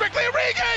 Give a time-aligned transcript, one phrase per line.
[0.00, 0.74] quickly, Origi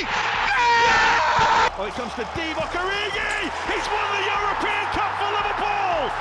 [1.80, 3.50] Oh, it comes to Divock Origi.
[3.72, 6.12] He's won the European Cup for Liverpool.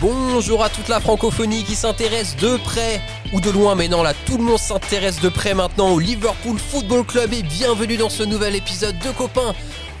[0.00, 3.00] Bonjour à toute la francophonie qui s'intéresse de près
[3.32, 6.58] ou de loin, mais non là tout le monde s'intéresse de près maintenant au Liverpool
[6.58, 9.54] Football Club et bienvenue dans ce nouvel épisode de copains.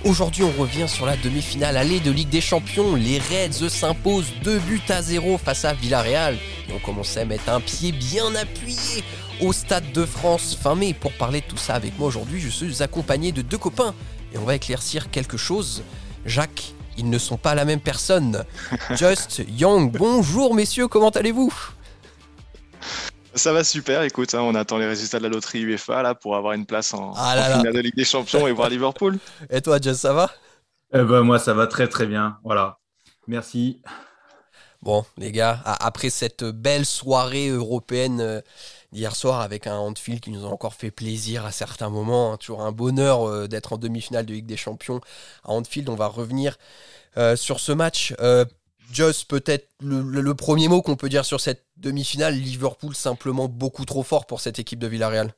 [0.04, 4.58] Aujourd'hui on revient sur la demi-finale allée de Ligue des Champions, les Reds s'imposent 2
[4.60, 6.34] buts à 0 face à Villarreal
[6.68, 9.02] et on commençait à mettre un pied bien appuyé
[9.40, 10.94] au Stade de France fin mai.
[10.94, 13.94] Pour parler de tout ça avec moi aujourd'hui, je suis accompagné de deux copains
[14.32, 15.82] et on va éclaircir quelque chose.
[16.24, 18.44] Jacques, ils ne sont pas la même personne.
[18.96, 21.52] Just Young, bonjour messieurs, comment allez-vous?
[23.34, 26.34] Ça va super, écoute, hein, on attend les résultats de la loterie UEFA là pour
[26.34, 27.58] avoir une place en, Ah là en là.
[27.58, 29.18] finale de Ligue des Champions et voir Liverpool.
[29.50, 30.30] Et toi Just, ça va?
[30.92, 32.38] Eh ben, moi, ça va très très bien.
[32.42, 32.78] Voilà.
[33.28, 33.80] Merci.
[34.80, 38.40] Bon les gars, après cette belle soirée européenne euh,
[38.92, 42.36] d'hier soir avec un Anfield qui nous a encore fait plaisir à certains moments, hein,
[42.36, 45.00] toujours un bonheur euh, d'être en demi-finale de Ligue des Champions
[45.44, 46.56] à Anfield, on va revenir
[47.16, 48.14] euh, sur ce match.
[48.20, 48.44] Euh,
[48.90, 54.02] Just, peut-être le, premier mot qu'on peut dire sur cette demi-finale, Liverpool simplement beaucoup trop
[54.02, 55.34] fort pour cette équipe de Villarreal.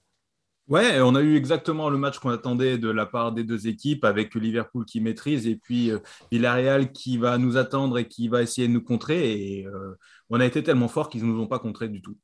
[0.68, 4.04] Ouais, on a eu exactement le match qu'on attendait de la part des deux équipes,
[4.04, 5.90] avec Liverpool qui maîtrise et puis
[6.30, 9.32] Villarreal qui va nous attendre et qui va essayer de nous contrer.
[9.32, 9.66] Et
[10.28, 12.16] on a été tellement fort qu'ils ne nous ont pas contré du tout.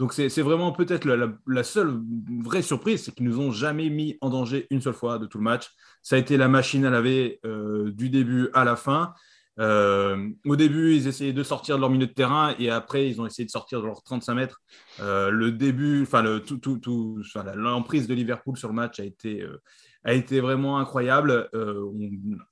[0.00, 2.00] Donc c'est vraiment peut-être la, seule
[2.42, 5.36] vraie surprise, c'est qu'ils nous ont jamais mis en danger une seule fois de tout
[5.36, 5.68] le match.
[6.02, 9.12] Ça a été la machine à laver euh, du début à la fin.
[9.58, 13.20] Euh, au début, ils essayaient de sortir de leur milieu de terrain et après, ils
[13.20, 14.62] ont essayé de sortir de leurs 35 mètres.
[15.00, 17.20] Euh, le début, enfin, tout, tout,
[17.54, 19.44] l'emprise de Liverpool sur le match a été,
[20.40, 21.50] vraiment incroyable.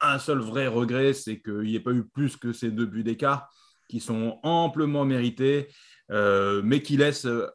[0.02, 3.04] Un seul vrai regret, c'est qu'il n'y ait pas eu plus que ces deux buts
[3.04, 3.48] d'écart
[3.88, 5.68] qui sont amplement mérités,
[6.10, 7.46] mais qui laissent euh,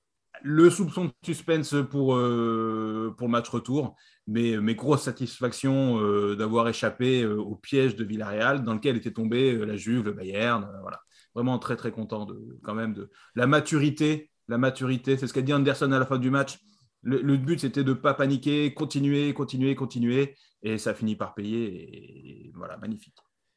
[0.44, 3.96] le soupçon de suspense pour, euh, pour le match retour.
[4.28, 9.12] Mais, mais grosse satisfaction euh, d'avoir échappé euh, au piège de Villarreal dans lequel était
[9.12, 10.64] tombé euh, la Juve, le Bayern.
[10.64, 11.00] euh, voilà.
[11.36, 14.30] Vraiment très très content de, quand même de la maturité.
[14.48, 16.60] La maturité, c'est ce qu'a dit Anderson à la fin du match.
[17.02, 20.36] Le, but, c'était de ne pas paniquer, continuer, continuer, continuer.
[20.62, 22.52] Et ça finit par payer.
[22.56, 23.16] Voilà, magnifique.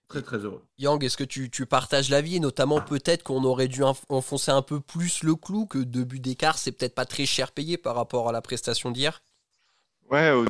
[0.08, 0.62] Très très heureux.
[0.78, 4.50] Yang, est-ce que tu, tu partages l'avis et notamment peut-être qu'on aurait dû enf- enfoncer
[4.50, 7.76] un peu plus le clou que deux buts d'écart, c'est peut-être pas très cher payé
[7.76, 9.22] par rapport à la prestation d'hier?
[10.08, 10.46] Ouais, au-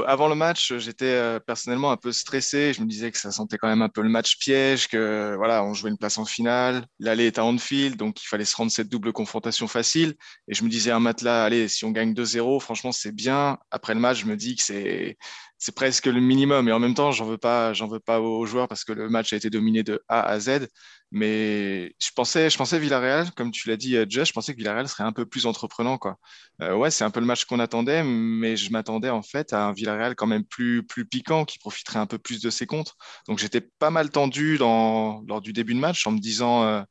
[0.00, 2.72] au- avant le match, j'étais euh, personnellement un peu stressé.
[2.72, 5.62] Je me disais que ça sentait quand même un peu le match piège, que voilà,
[5.64, 6.84] on jouait une place en finale.
[6.98, 10.14] L'aller est à Anfield, donc il fallait se rendre cette double confrontation facile.
[10.48, 13.58] Et je me disais un matelas, allez, si on gagne 2-0, franchement, c'est bien.
[13.70, 15.16] Après le match, je me dis que c'est
[15.58, 16.68] c'est presque le minimum.
[16.68, 19.08] Et en même temps, j'en veux pas, j'en veux pas aux joueurs parce que le
[19.08, 20.66] match a été dominé de A à Z.
[21.12, 24.58] Mais je pensais, je pensais Villarreal, comme tu l'as dit, euh, Jess, je pensais que
[24.58, 26.16] Villarreal serait un peu plus entreprenant, quoi.
[26.62, 29.66] Euh, ouais, c'est un peu le match qu'on attendait, mais je m'attendais en fait à
[29.66, 32.96] un Villarreal quand même plus, plus piquant, qui profiterait un peu plus de ses contres.
[33.28, 36.82] Donc j'étais pas mal tendu lors du début de match en me disant, euh,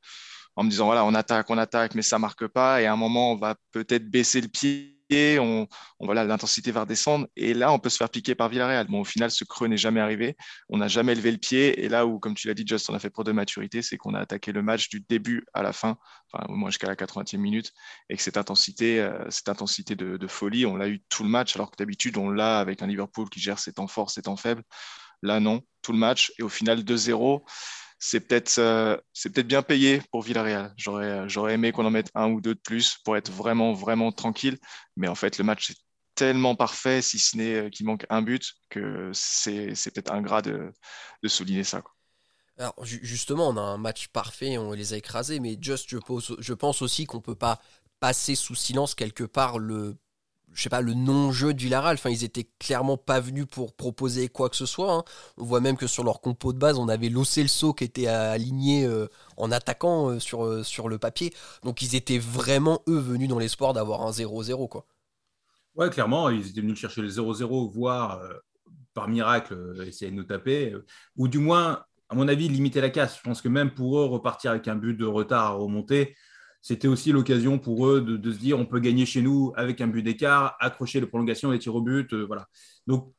[0.56, 2.82] en me disant voilà, on attaque, on attaque, mais ça marque pas.
[2.82, 4.95] Et à un moment, on va peut-être baisser le pied.
[5.12, 5.68] On,
[6.00, 8.88] on voilà, l'intensité va redescendre et là on peut se faire piquer par Villarreal.
[8.88, 10.36] Bon, au final, ce creux n'est jamais arrivé.
[10.70, 12.94] On n'a jamais levé le pied et là où, comme tu l'as dit, Just, on
[12.94, 15.74] a fait preuve de maturité, c'est qu'on a attaqué le match du début à la
[15.74, 15.98] fin,
[16.32, 17.72] enfin au moins jusqu'à la 80e minute,
[18.10, 21.30] et que cette intensité, euh, cette intensité de, de folie, on l'a eu tout le
[21.30, 24.24] match, alors que d'habitude on l'a avec un Liverpool qui gère ses temps forts, ses
[24.24, 24.64] temps faibles.
[25.22, 26.32] Là, non, tout le match.
[26.40, 27.42] Et au final, 2-0,
[28.00, 30.74] c'est peut-être euh, peut-être bien payé pour Villarreal.
[30.78, 33.74] J'aurais euh, j'aurais aimé qu'on en mette un ou deux de plus pour être vraiment,
[33.74, 34.58] vraiment tranquille.
[34.98, 35.78] Mais en fait, le match est
[36.16, 40.72] tellement parfait, si ce n'est euh, qu'il manque un but, que c'est peut-être ingrat de,
[41.24, 41.84] de souligner ça.
[42.58, 45.98] Alors ju- justement, on a un match parfait, on les a écrasés, mais Just, je,
[46.40, 47.62] je pense aussi qu'on peut pas
[48.00, 49.98] passer sous silence quelque part le,
[50.56, 51.96] je sais pas, le non-jeu de Villarreal.
[51.96, 54.94] Enfin, ils étaient clairement pas venus pour proposer quoi que ce soit.
[54.94, 55.04] hein.
[55.38, 58.08] On voit même que sur leur compo de base, on avait Lo Celso qui était
[58.08, 59.08] aligné euh,
[59.38, 61.34] en attaquant euh, sur, euh, sur le papier.
[61.64, 64.86] Donc ils étaient vraiment eux venus dans l'espoir d'avoir un 0-0 quoi.
[65.76, 68.22] Ouais, clairement, ils étaient venus chercher le 0-0, voire
[68.94, 70.74] par miracle essayer de nous taper,
[71.18, 73.18] ou du moins à mon avis, limiter la casse.
[73.18, 76.16] Je pense que même pour eux, repartir avec un but de retard à remonter,
[76.66, 79.88] c'était aussi l'occasion pour eux de, se dire on peut gagner chez nous avec un
[79.88, 82.12] but d'écart, accrocher les prolongations, les tirs au but.
[82.12, 82.48] Euh, voilà.
[82.88, 83.14] Donc,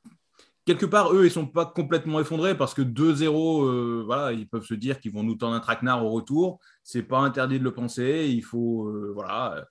[0.64, 4.48] quelque part, eux, ils ne sont pas complètement effondrés parce que 2-0, euh, voilà, ils
[4.48, 6.58] peuvent se dire qu'ils vont nous tendre un traquenard au retour.
[6.82, 8.26] Ce n'est pas interdit de le penser.
[8.28, 9.64] Il faut, euh, voilà,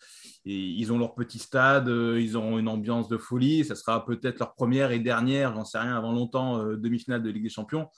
[0.46, 3.66] ils ont leur petit stade, ils ont une ambiance de folie.
[3.66, 7.44] Ça sera peut-être leur première et dernière, j'en sais rien, avant longtemps, demi-finale de Ligue
[7.44, 7.90] des Champions.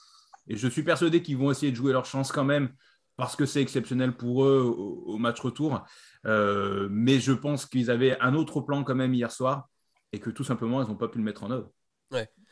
[0.48, 2.70] Et je suis persuadé qu'ils vont essayer de jouer leur chance quand même
[3.18, 5.84] parce que c'est exceptionnel pour eux au, match retour.
[6.24, 9.68] Euh, mais je pense qu'ils avaient un autre plan quand même hier soir
[10.12, 11.68] et que tout simplement, ils n'ont pas pu le mettre en œuvre.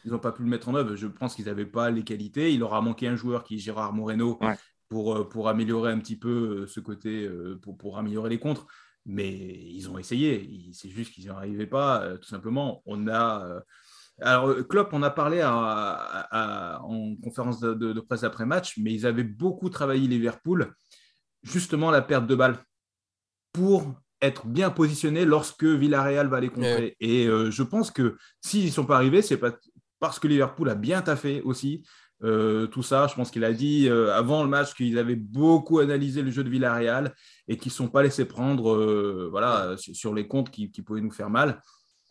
[0.05, 0.97] Ils n'ont pas pu le mettre en œuvre.
[0.97, 2.53] Je pense qu'ils n'avaient pas les qualités.
[2.53, 4.41] Il leur a manqué un joueur qui est Gérard Moreno
[4.89, 7.31] pour, euh, pour améliorer un petit peu euh, ce côté,
[7.63, 8.67] pour, pour améliorer les contres.
[9.05, 10.69] Mais ils ont essayé.
[10.73, 12.83] C'est juste qu'ils n'y arrivaient pas, tout simplement.
[12.87, 13.63] On a
[14.21, 19.69] alors, euh, Klopp, on a parlé en conférence de, presse après-match, mais ils avaient beaucoup
[19.69, 20.75] travaillé Liverpool,
[21.43, 22.59] justement la perte de balle,
[23.53, 26.97] pour être bien positionnés lorsque Villarreal va les contrer.
[27.01, 29.39] Et euh, je pense que s'ils ne sont pas arrivés, c'est
[30.01, 31.85] parce que Liverpool a bien taffé aussi.
[32.23, 36.23] Euh, tout ça, je pense qu'il a dit avant le match qu'ils avaient beaucoup analysé
[36.23, 37.15] le jeu de Villarreal
[37.47, 41.29] et qu'ils ne sont pas laissés prendre voilà, sur, les comptes qui pouvaient nous faire
[41.29, 41.61] mal.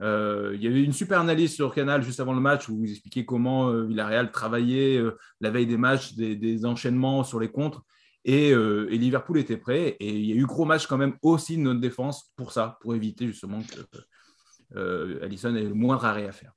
[0.02, 2.90] Euh, il y avait une super analyse sur Canal juste avant le match où vous
[2.90, 7.84] expliquez comment euh, Villarreal travaillait euh, la veille des matchs, des, enchaînements sur les contres.
[8.28, 9.98] Et, et, Liverpool était prêt.
[10.00, 12.80] Et il y a eu gros match quand même aussi de notre défense pour ça,
[12.82, 16.52] pour éviter justement que Allison ait le moindre arrêt à faire.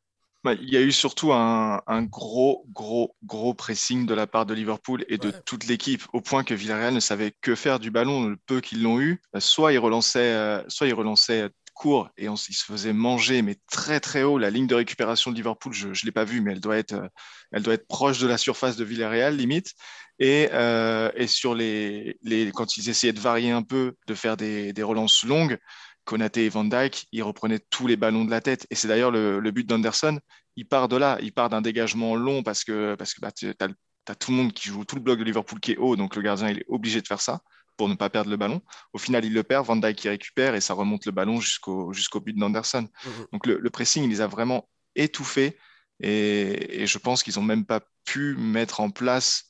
[0.47, 5.05] Il y a eu surtout un, gros, gros, gros pressing de la part de Liverpool
[5.09, 8.39] et de toute l'équipe, au point que Villarreal ne savait que faire du ballon, le
[8.47, 9.21] peu qu'ils l'ont eu.
[9.39, 14.01] Soit ils relançaient, soit ils relançaient court et on, il se faisait manger, mais très
[14.01, 14.37] très haut.
[14.37, 16.95] La ligne de récupération de Liverpool, je ne l'ai pas vue, mais elle doit, être,
[16.95, 17.09] euh,
[17.53, 19.75] elle doit être proche de la surface de Villarreal, limite.
[20.19, 22.19] Et, euh, et sur les,
[22.53, 25.59] quand ils essayaient de varier un peu, de faire des, relances longues,
[26.05, 28.67] Konaté et Van Dyke, ils reprenaient tous les ballons de la tête.
[28.71, 30.19] Et c'est d'ailleurs le, but d'Anderson.
[30.57, 33.55] Il part de là, il part d'un dégagement long parce que, parce que bah, tu
[33.61, 36.17] as, tout le monde qui joue, tout le bloc de Liverpool qui est haut, donc
[36.17, 37.41] le gardien est obligé de faire ça
[37.79, 38.61] pour ne pas perdre le ballon.
[38.93, 41.93] Au final, il le perd, Van Dijk qui récupère et ça remonte le ballon jusqu'au
[41.95, 42.87] jusqu'au but d'Anderson.
[43.07, 43.27] Mhm.
[43.33, 45.57] Donc le, pressing, il les a vraiment étouffés
[46.01, 49.45] et, je pense qu'ils n'ont même pas pu mettre en place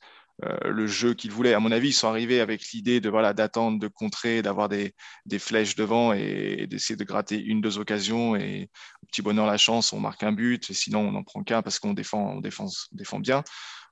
[0.44, 1.54] euh, le jeu qu'ils voulaient.
[1.54, 4.94] À mon avis, ils sont arrivés avec l'idée de voilà d'attendre, de contrer, d'avoir des,
[5.26, 8.36] des, flèches devant et, d'essayer de gratter une, deux occasions.
[8.36, 8.70] Et
[9.02, 10.68] au petit bonheur, la chance, on marque un but.
[10.70, 13.42] Et sinon, on n'en prend qu'un parce qu'on défend, on défend, on défend bien.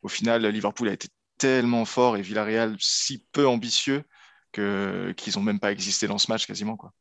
[0.02, 4.04] Au final, Liverpool a été tellement fort et Villarreal si peu ambitieux
[4.56, 6.76] qu'ils n'ont même pas existé dans ce match quasiment.
[6.76, 6.92] Quoi.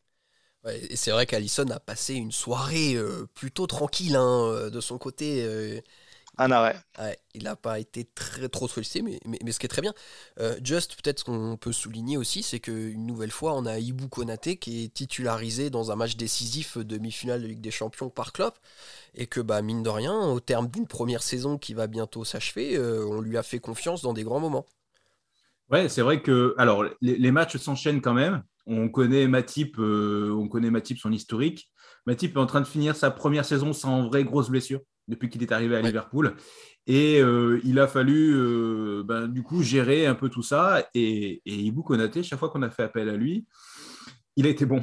[0.66, 4.98] et c'est vrai qu'Alisson a passé une soirée euh, plutôt tranquille hein, euh, de son
[4.98, 5.44] côté.
[5.44, 5.81] Euh,
[6.38, 6.75] un arrêt.
[7.34, 9.94] il n'a pas été très, trop sollicité, mais, mais, ce qui est très bien.
[10.62, 14.58] Just, peut-être ce qu'on peut souligner aussi, c'est qu'une nouvelle fois, on a Ibu Konate
[14.58, 18.60] qui est titularisé dans un match décisif demi-finale de Ligue des Champions par Klopp.
[19.13, 22.78] Et que, bah, mine de rien, au terme d'une première saison qui va bientôt s'achever,
[22.78, 24.66] on lui a fait confiance dans des grands moments.
[25.72, 28.44] Ouais, c'est vrai que alors les, matchs s'enchaînent quand même.
[28.68, 31.72] On connaît Matip, euh, on connaît Matip son historique.
[32.06, 35.42] Matip est en train de finir sa première saison sans vraie grosse blessure depuis qu'il
[35.44, 36.36] est arrivé à Liverpool.
[36.88, 40.88] Et euh, il a fallu euh, ben, du coup gérer un peu tout ça.
[40.94, 43.46] Et, et Ibu Konaté, chaque fois qu'on a fait appel à lui,
[44.36, 44.82] il a été bon.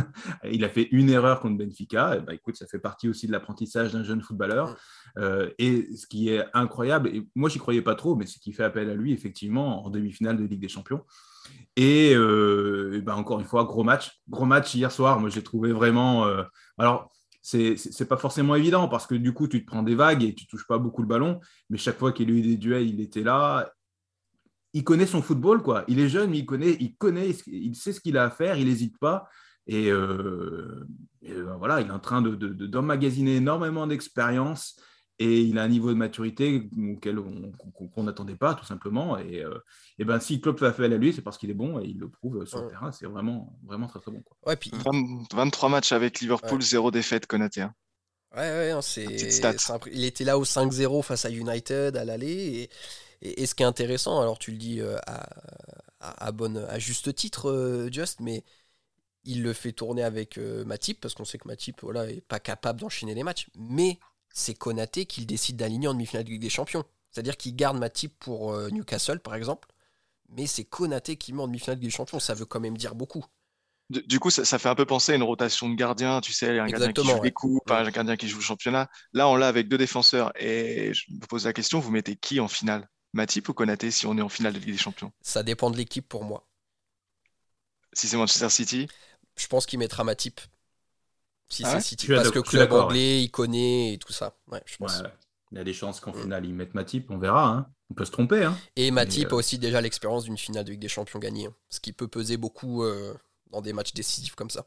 [0.50, 2.16] il a fait une erreur contre Benfica.
[2.16, 4.76] Et bah, écoute, ça fait partie aussi de l'apprentissage d'un jeune footballeur.
[5.18, 8.54] Euh, et ce qui est incroyable, et moi j'y croyais pas trop, mais c'est qu'il
[8.54, 11.02] fait appel à lui effectivement en demi-finale de Ligue des Champions.
[11.76, 14.20] Et, euh, bah, encore une fois, gros match.
[14.28, 15.18] Gros match hier soir.
[15.18, 16.26] Moi j'ai trouvé vraiment.
[16.26, 16.42] Euh,
[16.78, 17.10] alors,
[17.42, 20.34] c'est n'est pas forcément évident parce que du coup, tu te prends des vagues et
[20.34, 21.40] tu touches pas beaucoup le ballon.
[21.70, 23.72] Mais chaque fois qu'il a eu des duels, il était là
[24.72, 25.84] il connaît son football, quoi.
[25.88, 28.56] Il est jeune, mais il connaît, il connaît, il sait ce qu'il a à faire,
[28.56, 29.28] il n'hésite pas.
[29.66, 30.86] Et, euh,
[31.28, 34.76] euh, voilà, il est en train d'emmagasiner de, énormément d'expérience
[35.18, 39.18] et il a un niveau de maturité auquel on n'attendait pas, tout simplement.
[39.18, 39.58] Et, euh,
[39.98, 41.98] et ben, si Klopp fait appel à lui, c'est parce qu'il est bon et il
[41.98, 42.90] le prouve sur le terrain.
[42.90, 44.22] C'est vraiment, vraiment très, très bon.
[44.22, 44.36] Quoi.
[44.46, 44.72] Ouais, puis...
[45.34, 47.60] 23 matchs avec Liverpool, zéro défaite, Konaté.
[47.60, 47.74] Hein.
[48.34, 49.04] Ouais, ouais, c'est.
[49.92, 52.62] Il était là au 5-0 face à United à l'aller.
[52.62, 52.70] Et
[53.22, 54.96] et, ce qui est intéressant, alors tu le dis euh,
[56.00, 58.44] à, bonne, à juste titre, euh, Just, mais
[59.24, 62.40] il le fait tourner avec euh, Matip, parce qu'on sait que Matip voilà, est pas
[62.40, 63.98] capable d'enchaîner les matchs, mais
[64.32, 66.84] c'est Konaté qu'il décide d'aligner en demi-finale de Ligue des Champions.
[67.10, 69.68] C'est-à-dire qu'il garde Matip pour Newcastle, par exemple,
[70.28, 72.78] mais c'est Konaté qui met en demi-finale de Ligue des Champions, ça veut quand même
[72.78, 73.24] dire beaucoup.
[73.90, 76.66] Du coup, ça, fait un peu penser à une rotation de gardien, tu sais, un
[76.66, 78.88] gardien qui joue les coups, un gardien qui joue le championnat.
[79.12, 80.32] Là, on l'a avec deux défenseurs.
[80.38, 82.88] Et je me pose la question, vous mettez qui en finale?
[83.12, 85.12] Matip ou Konaté si on est en finale de Ligue des Champions?
[85.22, 86.46] Ça dépend de l'équipe pour moi.
[87.92, 88.88] Si c'est Manchester City?
[89.36, 90.40] Je pense qu'il mettra Matip.
[91.50, 91.82] Si Ah c'est ouais?
[91.82, 92.06] City.
[92.14, 94.36] Parce que club anglais, il connaît et tout ça.
[94.46, 95.02] Ouais, je Ouais, pense.
[95.02, 95.12] ouais.
[95.52, 97.48] Il y a des chances qu'en finale, ils mettent Matip, on verra.
[97.48, 97.72] hein.
[97.90, 98.44] On peut se tromper.
[98.44, 98.62] hein.
[98.76, 101.46] Et Matip Mais, euh, a aussi déjà l'expérience d'une finale de Ligue des Champions gagnée,
[101.46, 103.14] hein, ce qui peut peser beaucoup euh,
[103.50, 104.66] dans des matchs décisifs comme ça.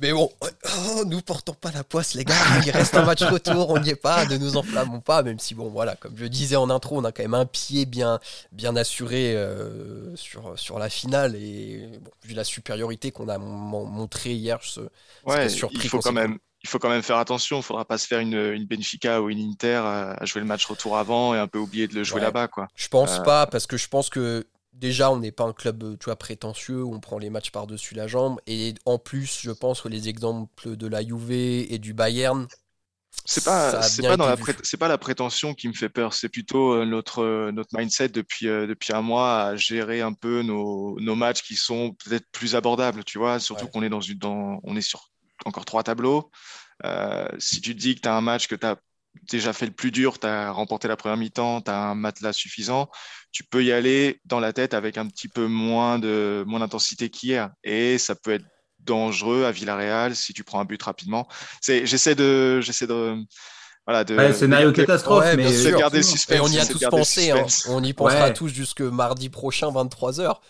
[0.00, 2.34] Mais bon, oh, nous portons pas la poisse, les gars.
[2.64, 5.54] Il reste un match retour, on n'y est pas, ne nous enflammons pas, même si,
[5.54, 8.20] bon, voilà, comme je disais en intro, on a quand même un pied bien,
[8.52, 11.34] bien assuré euh, sur, sur la finale.
[11.34, 14.82] Et bon, vu la supériorité qu'on a mon- montré hier, je,
[15.24, 17.56] Ouais, surpris il faut quand même, il faut quand même faire attention.
[17.56, 20.40] Il ne faudra pas se faire une, une Benfica ou une Inter à, à jouer
[20.40, 22.26] le match retour avant et un peu oublier de le jouer Ouais.
[22.26, 22.68] là-bas, quoi.
[22.76, 23.22] Je pense Euh.
[23.22, 26.16] pas, parce que je pense que déjà, on n'est pas un club euh, tu vois,
[26.16, 28.40] prétentieux où on prend les matchs par-dessus la jambe.
[28.46, 32.48] Et en plus, je pense que les exemples de la Juve et du Bayern,
[33.24, 34.38] C'est pas, c'est pas dans la vu.
[34.38, 36.14] pré- c'est pas la prétention qui me fait peur.
[36.14, 40.42] C'est plutôt euh, notre, euh, notre mindset depuis, depuis un mois à gérer un peu
[40.42, 43.38] nos, nos matchs qui sont peut-être plus abordables, tu vois.
[43.38, 43.68] Surtout Ouais.
[43.68, 45.10] qu'on est dans une, dans, on est sur
[45.44, 46.30] encore trois tableaux.
[46.86, 48.78] Euh, si tu te dis que tu as un match que tu as
[49.30, 52.32] déjà fait le plus dur, tu as remporté la première mi-temps, tu as un matelas
[52.32, 52.88] suffisant,
[53.32, 57.10] tu peux y aller dans la tête avec un petit peu moins de moins d'intensité
[57.10, 57.50] qu'hier.
[57.64, 58.44] Et ça peut être
[58.80, 61.26] dangereux à Villarreal si tu prends un but rapidement.
[61.60, 63.16] C'est, j'essaie de, j'essaie de,
[63.86, 65.78] voilà, de, Ouais, scénario de catastrophe, Ouais, mais bien sûr.
[65.78, 66.36] garder suspense.
[66.36, 67.46] et on y a tous pensé, hein.
[67.68, 68.32] on y pensera Ouais.
[68.34, 70.40] tous jusque mardi prochain, 23h.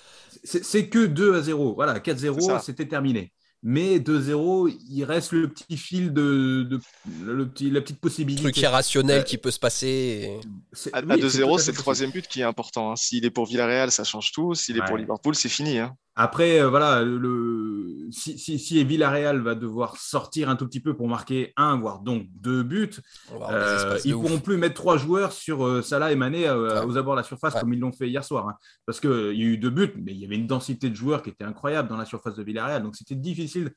[0.44, 1.74] C'est c'est que 2 à 0.
[1.74, 2.58] Voilà, C'est 4-0, ça.
[2.60, 3.32] c'était terminé.
[3.64, 6.80] Mais 2-0, il reste le petit fil de, de-
[7.24, 8.42] le petit, la petite possibilité.
[8.42, 9.86] Truc irrationnel Euh, qui peut se passer.
[9.86, 12.44] et- À, à oui, c'est 2-0, tout à fait c'est le troisième but qui est
[12.44, 12.92] important.
[12.92, 12.96] hein.
[12.96, 14.54] S'il est pour Villarreal, ça change tout.
[14.54, 14.96] S'il est pour.
[14.96, 15.78] Liverpool, c'est fini.
[15.78, 15.96] hein.
[16.20, 20.96] Après, euh, voilà, le, si, si, si Villarreal va devoir sortir un tout petit peu
[20.96, 22.90] pour marquer un, voire donc deux buts,
[23.32, 26.50] avoir des euh, ils ne pourront plus mettre trois joueurs sur euh, Salah et Mané
[26.50, 26.84] Ouais.
[26.84, 27.60] aux abords de la surface Ouais.
[27.60, 28.48] comme ils l'ont fait hier soir.
[28.48, 28.54] hein.
[28.84, 31.22] Parce qu'il y a eu deux buts, mais il y avait une densité de joueurs
[31.22, 32.82] qui était incroyable dans la surface de Villarreal.
[32.82, 33.70] Donc c'était difficile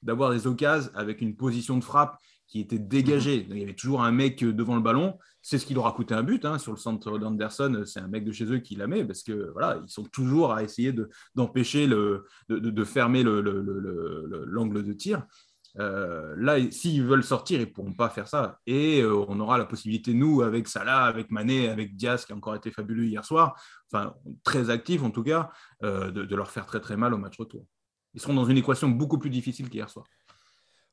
[0.00, 2.16] d'avoir des occasions avec une position de frappe
[2.48, 3.42] qui était dégagée.
[3.42, 3.48] Mhm.
[3.48, 5.18] Donc, il y avait toujours un mec euh, devant le ballon.
[5.42, 7.82] C'est ce qui leur a coûté un but hein, sur le centre d'Anderson.
[7.86, 10.52] C'est un mec de chez eux qui la met parce que voilà, ils sont toujours
[10.52, 14.82] à essayer de- d'empêcher le, de, de- de fermer le- le- le- le- le- l'angle
[14.82, 15.24] de tir.
[15.78, 18.58] Euh, là, s'ils veulent sortir, ils ne pourront pas faire ça.
[18.66, 22.36] Et euh, on aura la possibilité, nous, avec Salah, avec Mané, avec Diaz, qui a
[22.36, 23.54] encore été fabuleux hier soir,
[23.92, 25.50] enfin, très actif en tout cas,
[25.84, 27.64] euh, de, de leur faire très très mal au match retour.
[28.14, 30.06] Ils seront dans une équation beaucoup plus difficile qu'hier soir.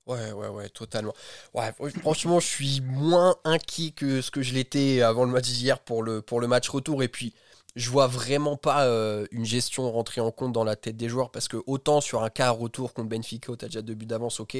[0.07, 1.13] Ouais, ouais, ouais, totalement.
[1.55, 5.79] Ouais, franchement, je suis moins inquiet que ce que je l'étais avant le match d'hier
[5.79, 7.01] pour le, pour le match retour.
[7.01, 7.33] Et puis,
[7.75, 11.31] je vois vraiment pas euh, une gestion rentrer en compte dans la tête des joueurs
[11.31, 14.39] parce que autant sur un cas retour contre Benfica tu as déjà deux buts d'avance,
[14.39, 14.57] ok.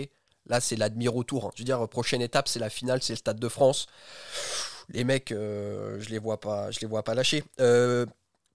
[0.48, 1.46] Là, c'est la demi-retour.
[1.46, 1.52] hein.
[1.56, 3.86] Je veux dire, prochaine étape, c'est la finale, c'est le Stade de France.
[4.90, 7.44] Les mecs, euh, je les vois pas, je les vois pas lâcher.
[7.60, 8.06] Euh,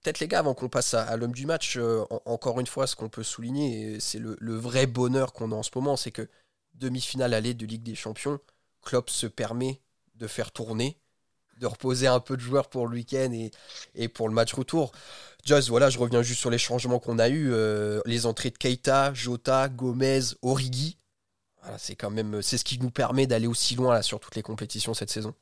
[0.03, 2.95] Peut-être les gars, avant qu'on passe à, l'homme du match, en- encore une fois, ce
[2.95, 6.27] qu'on peut souligner, c'est le vrai bonheur qu'on a en ce moment, c'est que
[6.75, 8.39] demi-finale aller de Ligue des Champions,
[8.81, 9.81] Klopp se permet
[10.15, 10.97] de faire tourner,
[11.59, 13.31] de reposer un peu de joueurs pour le week-end
[13.93, 14.91] et, pour le match retour.
[15.45, 17.51] Just, voilà, je reviens juste sur les changements qu'on a eu,
[18.05, 20.97] les entrées de Keita, Jota, Gomez, Origi.
[21.77, 25.11] C'est quand même, ce qui nous permet d'aller aussi loin sur toutes les compétitions cette
[25.11, 25.35] saison.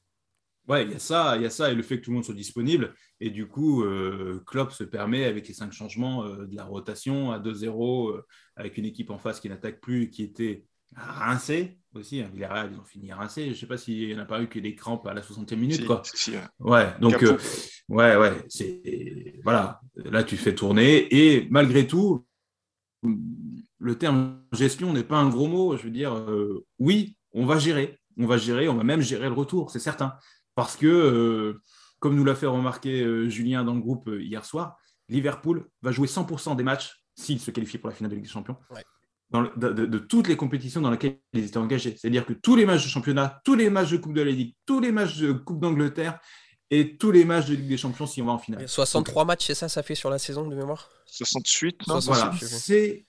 [0.70, 2.16] Ouais, il y a ça, il y a ça et le fait que tout le
[2.16, 2.94] monde soit disponible.
[3.20, 7.32] Et du coup, euh, Klopp se permet, avec les cinq changements, euh, de la rotation
[7.32, 11.80] à 2-0, euh, avec une équipe en face qui n'attaque plus et qui était rincée
[11.94, 12.22] aussi.
[12.22, 13.46] Hein, Villarreal, ils ont fini rincés.
[13.46, 15.22] Je ne sais pas s'il n'y en a pas eu que des crampes à la
[15.22, 15.82] 60e minute.
[15.82, 16.02] Si, quoi.
[16.04, 16.42] si, si, ouais.
[16.60, 17.38] Ouais, donc, euh,
[17.90, 19.40] ouais, ouais, c'est.
[19.44, 21.08] Voilà, là, tu fais tourner.
[21.16, 22.26] Et malgré tout,
[23.04, 25.78] le terme gestion n'est pas un gros mot.
[25.78, 28.00] Je veux dire, euh, oui, on va gérer.
[28.18, 30.18] On va gérer, on va même gérer le retour, c'est certain.
[30.54, 31.62] Parce que, euh,
[32.00, 34.78] comme nous l'a fait remarquer euh, Julien dans le groupe euh, hier soir,
[35.08, 38.30] Liverpool va jouer 100% des matchs s'il se qualifie pour la finale de Ligue des
[38.30, 38.58] Champions.
[38.72, 38.84] Ouais.
[39.32, 41.96] Dans le- de, de- de toutes les compétitions dans lesquelles ils étaient engagés.
[41.98, 44.56] C'est-à-dire que tous les matchs de championnat, tous les matchs de Coupe de la Ligue,
[44.66, 46.20] tous les matchs de Coupe d'Angleterre
[46.72, 48.68] et tous les matchs de Ligue des Champions si on va en finale.
[48.68, 50.90] 63 matchs, c'est ça, ça fait sur la saison de mémoire?
[51.06, 52.02] 68, non?
[52.02, 52.16] 60.
[52.16, 53.06] Voilà, c'est.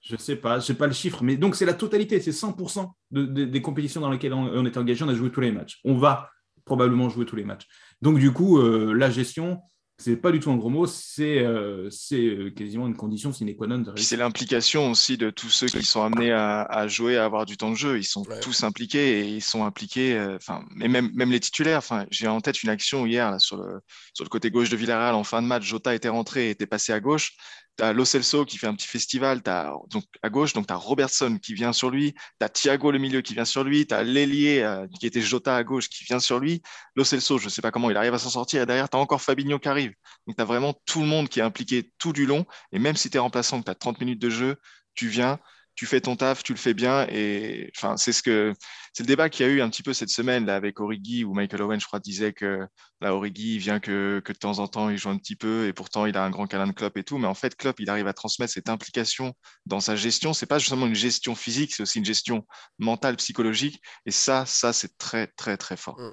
[0.00, 2.92] Je sais pas, je sais pas le chiffre, mais donc c'est la totalité, c'est 100%
[3.10, 5.50] de- de- des compétitions dans lesquelles on, on est engagé, on a joué tous les
[5.50, 5.80] matchs.
[5.84, 6.30] On va
[6.66, 7.66] probablement jouer tous les matchs.
[8.02, 9.60] Donc du coup, euh, la gestion,
[9.96, 13.54] c'est pas du tout un gros mot, c'est euh, c'est euh, quasiment une condition sine
[13.54, 17.16] qua non de c'est l'implication aussi de tous ceux qui sont amenés à, à jouer,
[17.16, 17.96] à avoir du temps de jeu.
[17.98, 18.40] Ils sont Ouais.
[18.40, 20.14] tous impliqués et ils sont impliqués.
[20.16, 21.78] euh, Enfin, mais même même les titulaires.
[21.78, 23.80] Enfin, j'ai en tête une action hier là, sur le
[24.14, 25.64] sur le côté gauche de Villarreal en fin de match.
[25.64, 27.36] Jota était rentré, était passé à gauche.
[27.82, 30.76] As Lo Celso qui fait un petit festival, as, donc à gauche, donc tu as
[30.76, 33.94] Robertson qui vient sur lui, tu as Thiago le milieu qui vient sur lui, tu
[33.94, 36.62] as l'ailier euh, qui était Jota à gauche qui vient sur lui,
[36.94, 38.96] Lo Celso, je ne sais pas comment il arrive à s'en sortir, et derrière tu
[38.96, 39.92] as encore Fabinho qui arrive.
[40.26, 42.96] Donc tu as vraiment tout le monde qui est impliqué tout du long, et même
[42.96, 44.56] si tu es remplaçant, que tu as 30 minutes de jeu,
[44.94, 45.38] tu viens,
[45.74, 47.06] tu fais ton taf, tu le fais bien.
[47.10, 48.52] Et enfin, c'est ce que
[48.92, 51.24] c'est le débat qu'il y a eu un petit peu cette semaine là avec Origi
[51.24, 52.60] où Michael Owen, je crois, disait que
[53.00, 55.72] là Origi vient que, que de temps en temps il joue un petit peu et
[55.72, 57.18] pourtant il a un grand câlin de Klopp et tout.
[57.18, 59.34] Mais en fait, Klopp, il arrive à transmettre cette implication
[59.66, 60.32] dans sa gestion.
[60.32, 62.46] C'est pas justement une gestion physique, c'est aussi une gestion
[62.78, 63.80] mentale, psychologique.
[64.06, 65.98] Et ça, ça c'est très très très fort.
[65.98, 66.12] Mmh.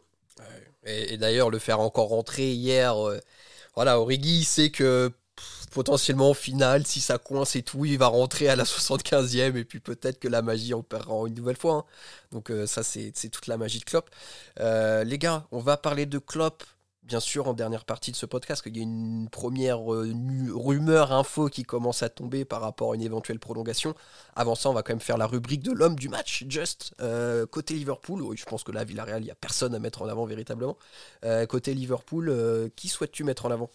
[0.84, 2.96] Et, d'ailleurs, le faire encore rentrer hier.
[2.98, 3.20] Euh,
[3.76, 5.12] voilà, Origi sait que
[5.72, 9.80] potentiellement final, si ça coince et tout, il va rentrer à la 75e et puis
[9.80, 11.74] peut-être que la magie opérera une nouvelle fois.
[11.74, 11.86] Hein.
[12.32, 14.10] Donc euh, ça, c'est toute la magie de Klopp.
[14.60, 16.64] Euh, les gars, on va parler de Klopp,
[17.04, 20.14] bien sûr, en dernière partie de ce podcast, qu'il y a une première euh,
[20.54, 23.96] rumeur, info qui commence à tomber par rapport à une éventuelle prolongation.
[24.36, 26.94] Avant ça, on va quand même faire la rubrique de l'homme du match, Just.
[27.50, 30.26] côté Liverpool, je pense que là, Villarreal, il n'y a personne à mettre en avant
[30.26, 30.78] véritablement.
[31.48, 33.70] côté Liverpool, qui souhaites-tu mettre en avant?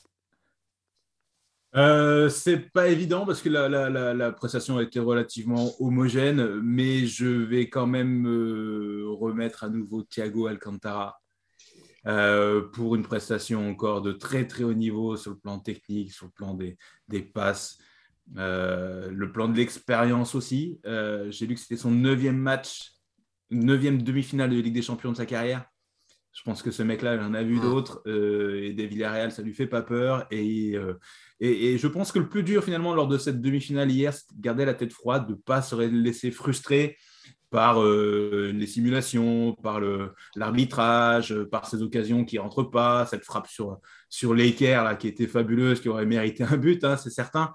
[1.75, 7.69] Euh, c'est pas évident parce que la, prestation a été relativement homogène, mais je vais
[7.69, 11.21] quand même euh, remettre à nouveau Thiago Alcantara
[12.07, 16.27] euh, pour une prestation encore de très très haut niveau sur le plan technique, sur
[16.27, 17.79] le plan des, passes,
[18.35, 20.81] le plan de l'expérience aussi.
[20.85, 22.93] J'ai lu que c'était son neuvième match,
[23.51, 25.67] neuvième demi-finale de Ligue des Champions de sa carrière.
[26.37, 28.03] Je pense que ce mec-là, il en a vu d'autres.
[28.07, 30.29] Euh, et des Villarreal, ça lui fait pas peur.
[30.35, 30.93] Euh,
[31.41, 34.37] et, et, je pense que le plus dur, finalement, lors de cette demi-finale hier, c'est
[34.37, 36.99] de garder la tête froide, de ne pas se laisser frustrer
[37.49, 39.81] par euh, les simulations, par
[40.35, 43.79] l'arbitrage, par ces occasions qui ne rentrent pas, cette frappe sur,
[44.11, 47.51] sur là, qui était fabuleuse, qui aurait mérité un but, hein, c'est certain.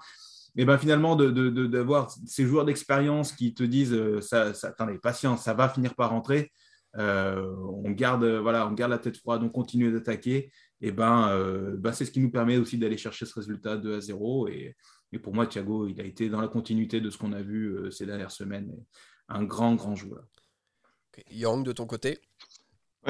[0.56, 5.44] Et ben finalement, d'avoir de, ces joueurs d'expérience qui te disent ça, ça, attendez, patience,
[5.44, 6.50] ça va finir par rentrer.
[6.96, 11.76] Euh, on, garde, voilà, on garde la tête froide, on continue d'attaquer, et ben, euh,
[11.76, 14.48] ben c'est ce qui nous permet aussi d'aller chercher ce résultat 2 à 0.
[14.48, 14.76] Et,
[15.22, 17.90] pour moi, Thiago, il a été dans la continuité de ce qu'on a vu euh,
[17.90, 18.74] ces dernières semaines.
[19.28, 20.24] Un grand, grand joueur.
[21.30, 22.18] Yang, de ton côté?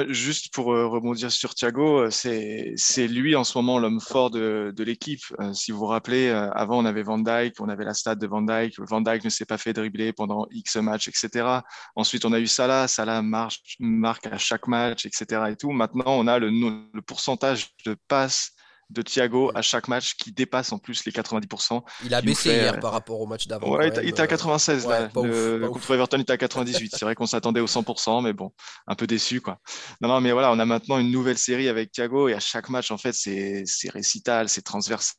[0.09, 4.73] Juste pour euh, rebondir sur Thiago, euh, c'est lui en ce moment l'homme fort de,
[4.75, 5.21] de l'équipe.
[5.39, 8.27] Euh, si vous vous rappelez, avant on avait Van Dyke, on avait la stade de
[8.27, 8.75] Van Dyke.
[8.79, 11.61] Van Dyke ne s'est pas fait dribbler pendant X matchs, etc.
[11.95, 15.43] Ensuite on a eu Salah, Salah marche, marque à chaque match, etc.
[15.51, 15.73] Et tout.
[15.73, 18.53] Maintenant on a le, le pourcentage de passes
[18.93, 21.83] de Thiago à chaque match qui dépasse en plus les 90%.
[22.05, 23.77] Il a baissé hier par rapport au match d'avant.
[23.77, 25.09] Ouais, il était à 96 là.
[25.09, 26.95] contre Everton, il était à 98.
[26.97, 28.53] C'est vrai qu'on s'attendait au 100%, mais bon,
[28.87, 29.59] un peu déçu quoi.
[30.01, 32.69] Non, non, mais voilà, on a maintenant une nouvelle série avec Thiago et à chaque
[32.69, 35.17] match, en fait, c'est récital, c'est transversal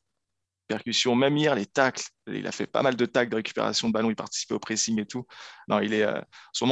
[0.68, 3.94] percussion, même hier, les tacles, il a fait pas mal de tacles de récupération de
[3.94, 5.26] ballon, il participait au pressing et tout.
[5.68, 6.22] Non, il est, euh,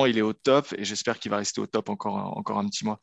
[0.08, 2.86] il est au top et j'espère qu'il va rester au top encore, encore un petit
[2.86, 3.00] mois.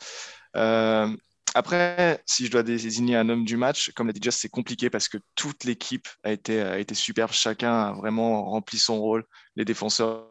[0.56, 1.14] Euh,
[1.54, 4.90] après, si je dois désigner un homme du match, comme l'a dit Just, c'est compliqué
[4.90, 7.30] parce que toute l'équipe a été, a été superbe.
[7.32, 9.24] Chacun a vraiment rempli son rôle.
[9.56, 10.26] Les défenseurs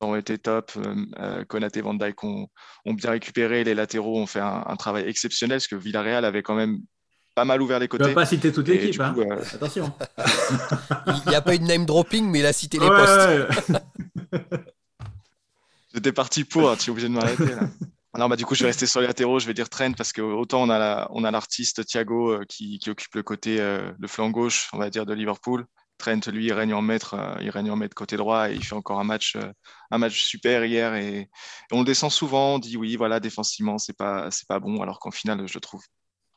[0.00, 0.72] ont été top.
[0.76, 2.48] Euh, euh Konaté Van Dijk ont,
[2.86, 3.64] bien récupéré.
[3.64, 6.80] Les latéraux ont fait un, travail exceptionnel parce que Villarreal avait quand même
[7.34, 8.04] pas mal ouvert les côtés.
[8.04, 9.00] Tu ne pas citer toute l'équipe.
[9.00, 9.14] Hein.
[9.18, 9.92] Euh, Attention.
[11.06, 13.72] il n'y a pas eu de name dropping, mais il a cité les postes.
[15.94, 17.44] J'étais parti pour, tu es obligé de m'arrêter.
[18.16, 19.38] Alors, bah, du coup, je vais rester sur les latéraux.
[19.40, 20.70] Je vais dire Trent parce que autant on
[21.24, 25.04] a l'artiste Thiago euh, qui, occupe le côté, euh, le flanc gauche, on va dire,
[25.04, 25.66] de Liverpool.
[25.98, 28.64] Trent, lui, il règne en maître, euh, il règne en maître côté droit et il
[28.64, 29.36] fait encore un match,
[29.90, 30.94] un match super hier.
[30.94, 31.28] Et,
[31.72, 32.54] on le descend souvent.
[32.54, 34.80] On dit oui, voilà, défensivement, c'est pas, c'est pas bon.
[34.80, 35.82] Alors qu'en finale, je trouve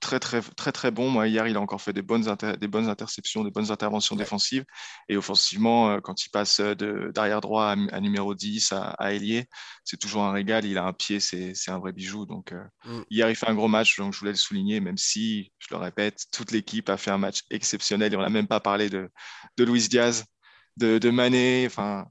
[0.09, 1.09] très très très très bon.
[1.09, 2.25] Moi hier, il a encore fait des bonnes
[2.59, 4.65] des bonnes interceptions, des bonnes interventions défensives
[5.07, 9.45] et offensivement euh, quand il passe de d'arrière droit à, numéro 10 à, à ailier,
[9.83, 10.65] c'est toujours un régal.
[10.65, 12.25] Il a un pied, c'est un vrai bijou.
[12.25, 13.03] Donc euh, mm.
[13.11, 15.77] hier, il fait un gros match, donc je voulais le souligner, même si je le
[15.77, 19.11] répète, toute l'équipe a fait un match exceptionnel et on n'a même pas parlé de
[19.57, 20.25] de Luis Diaz,
[20.77, 21.65] de, de Mané.
[21.67, 22.05] Enfin,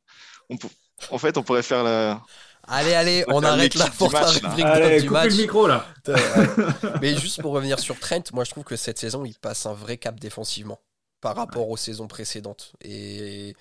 [1.10, 2.22] en fait, on pourrait faire la
[2.68, 5.30] Allez, allez, on arrête la pour la rubrique allez, du match.
[5.30, 5.86] le micro là.
[7.00, 9.72] Mais juste pour revenir sur Trent, moi je trouve que cette saison il passe un
[9.72, 10.78] vrai cap défensivement
[11.20, 12.72] par rapport aux saisons précédentes.
[12.82, 13.56] Et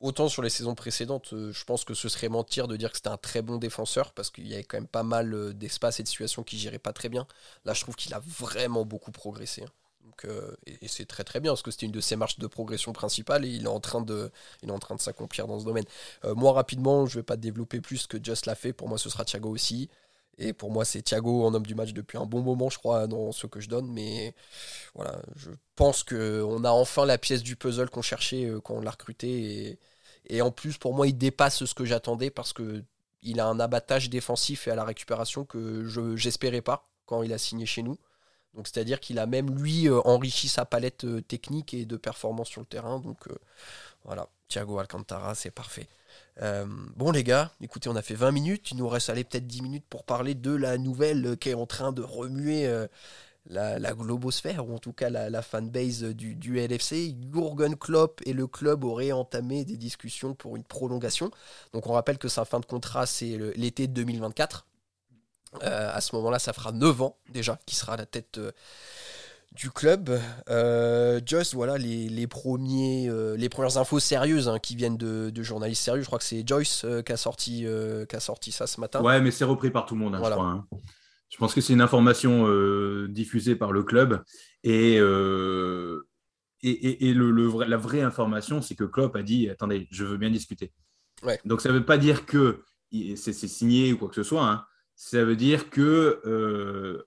[0.00, 2.96] autant sur les saisons précédentes, euh, je pense que ce serait mentir de dire que
[2.96, 6.00] c'était un très bon défenseur parce qu'il y avait quand même pas mal euh, d'espace
[6.00, 7.26] et de situations qui géraient pas très bien.
[7.64, 9.64] Là, je trouve qu'il a vraiment beaucoup progressé.
[10.24, 12.92] Euh, et, c'est très très bien parce que c'était une de ses marches de progression
[12.92, 14.30] principale et il est en train de,
[14.98, 15.84] s'accomplir dans ce domaine.
[16.24, 18.72] Euh, moi rapidement, je vais pas développer plus que Just l'a fait.
[18.72, 19.88] Pour moi, ce sera Thiago aussi.
[20.38, 23.06] Et pour moi, c'est Thiago en homme du match depuis un bon moment, je crois,
[23.08, 23.88] dans ce que je donne.
[23.88, 24.34] Mais
[24.94, 28.80] voilà, je pense qu'on a enfin la pièce du puzzle qu'on cherchait euh, quand on
[28.80, 29.78] l'a recruté.
[30.26, 32.84] Et, en plus, pour moi, il dépasse ce que j'attendais parce que
[33.22, 37.32] il a un abattage défensif et à la récupération que je j'espérais pas quand il
[37.32, 37.98] a signé chez nous.
[38.64, 42.60] C'est-à-dire qu'il a même lui euh, enrichi sa palette euh, technique et de performance sur
[42.60, 42.98] le terrain.
[42.98, 43.28] Donc
[44.04, 45.88] voilà, Thiago Alcantara, c'est parfait.
[46.40, 49.46] Euh, bon les gars, écoutez, on a fait 20 minutes, il nous reste aller peut-être
[49.46, 52.86] 10 minutes pour parler de la nouvelle qui est en train de remuer euh,
[53.46, 57.14] la, globosphère, ou en tout cas la, fanbase du, du, LFC.
[57.32, 61.30] Jurgen Klopp et le club auraient entamé des discussions pour une prolongation.
[61.72, 64.66] Donc on rappelle que sa fin de contrat, c'est l'été 2024.
[65.62, 68.38] Euh, à ce moment-là, ça fera 9 ans déjà qu'il sera à la tête
[69.52, 70.18] du club.
[70.48, 75.82] Euh, Just, voilà les, premiers, euh, les premières infos sérieuses hein, qui viennent de, journalistes
[75.82, 76.02] sérieux.
[76.02, 77.66] Je crois que c'est Joyce euh, qui, a sorti,
[78.08, 79.02] qui a sorti ça ce matin.
[79.02, 80.46] Ouais, mais c'est repris par tout le monde, hein, je crois.
[80.46, 80.66] Hein.
[81.30, 82.48] Je pense que c'est une information
[83.08, 84.22] diffusée par le club.
[84.64, 84.94] Et,
[86.62, 90.72] et, le, la vraie information, c'est que Klopp a dit Attendez, je veux bien discuter.
[91.44, 92.62] Donc ça ne veut pas dire que
[93.16, 94.66] c'est signé ou quoi que ce soit.
[95.00, 97.04] Ça veut dire que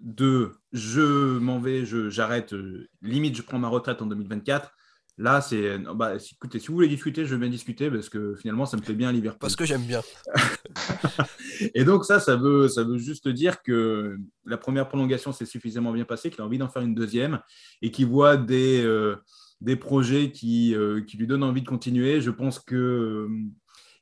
[0.00, 4.72] de je m'en vais, j'arrête, euh, limite je prends ma retraite en 2024.
[5.18, 5.68] Là, c'est.
[5.68, 8.78] Euh, bah, écoutez, si vous voulez discuter, je veux bien discuter parce que finalement, ça
[8.78, 9.40] me fait bien Liverpool.
[9.40, 10.00] Parce que j'aime bien.
[11.74, 15.92] et donc, ça, ça veut, ça veut juste dire que la première prolongation s'est suffisamment
[15.92, 17.40] bien passée, qu'il a envie d'en faire une deuxième
[17.82, 19.16] et qu'il voit des, euh,
[19.60, 20.74] des projets qui,
[21.06, 22.20] qui, lui donnent envie de continuer.
[22.22, 23.28] Je pense que.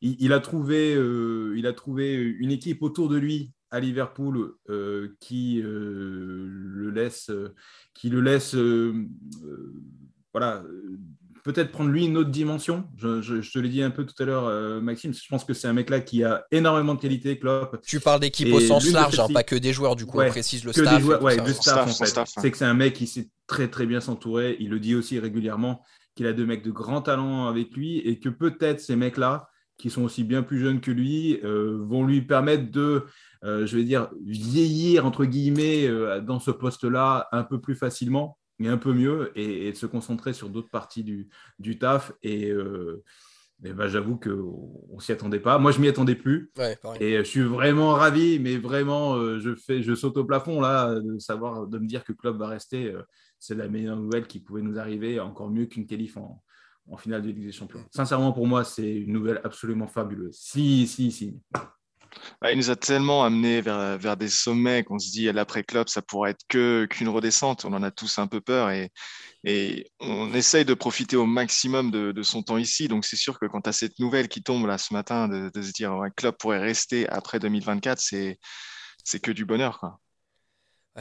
[0.00, 0.92] Il, a trouvé,
[1.56, 7.30] il a trouvé une équipe autour de lui à Liverpool euh, qui, euh, le laisse,
[7.94, 9.06] qui le laisse euh,
[10.32, 10.62] voilà,
[11.44, 12.84] peut-être prendre lui une autre dimension.
[12.96, 15.12] Je, te l'ai dit un peu tout à l'heure, Maxime.
[15.12, 17.80] Je pense que c'est un mec-là qui a énormément de qualité, Klopp.
[17.84, 20.64] Tu parles d'équipe au sens large, hein, pas que des joueurs, du coup, on précise
[20.64, 21.02] le staff.
[21.02, 22.20] le staff, en fait.
[22.26, 24.56] C'est que c'est un mec qui sait très très bien s'entourer.
[24.60, 25.82] Il le dit aussi régulièrement
[26.14, 29.47] qu'il a deux mecs de grand talent avec lui et que peut-être ces mecs-là,
[29.78, 33.04] qui sont aussi bien plus jeunes que lui, vont lui permettre de
[33.44, 38.38] euh, je vais dire, vieillir, entre guillemets, euh, dans ce poste-là un peu plus facilement
[38.60, 42.12] et un peu mieux et, de se concentrer sur d'autres parties du, du taf.
[42.22, 43.04] Et, euh,
[43.60, 45.58] ben, j'avoue qu'on ne s'y attendait pas.
[45.58, 46.52] Moi, je m'y attendais plus.
[47.00, 51.18] et je suis vraiment ravi, mais vraiment, je, fais, je saute au plafond là, de
[51.18, 52.94] savoir, de me dire que le club va rester.
[53.40, 56.40] c'est la meilleure nouvelle qui pouvait nous arriver, encore mieux qu'une qualif en,
[56.90, 57.84] en finale de Ligue des Champions.
[57.90, 60.36] Sincèrement, pour moi, c'est une nouvelle absolument fabuleuse.
[60.38, 61.38] Si, si, si.
[62.40, 65.88] Bah, il nous a tellement amené vers, vers des sommets qu'on se dit à l'après-club,
[65.88, 67.64] ça pourrait être que qu'une redescente.
[67.64, 68.90] On en a tous un peu peur et,
[69.44, 72.88] et on essaye de profiter au maximum de, de son temps ici.
[72.88, 75.50] Donc c'est sûr que quand tu as cette nouvelle qui tombe là ce matin, de,
[75.52, 78.38] de se dire un club pourrait rester après 2024, c'est
[79.20, 79.78] que du bonheur.
[79.78, 79.98] Quoi